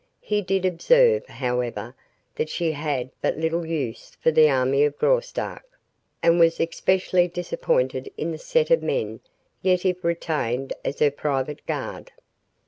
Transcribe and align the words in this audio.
He 0.21 0.41
did 0.41 0.65
observe, 0.65 1.27
however, 1.27 1.93
that 2.33 2.49
she 2.49 2.71
had 2.71 3.11
but 3.21 3.37
little 3.37 3.67
use 3.67 4.17
for 4.19 4.31
the 4.31 4.49
army 4.49 4.83
of 4.83 4.97
Graustark, 4.97 5.61
and 6.23 6.39
was 6.39 6.59
especially 6.59 7.27
disappointed 7.27 8.11
in 8.17 8.31
the 8.31 8.39
set 8.39 8.71
of 8.71 8.81
men 8.81 9.19
Yetive 9.61 10.03
retained 10.03 10.73
as 10.83 10.97
her 11.01 11.11
private 11.11 11.63
guard. 11.67 12.11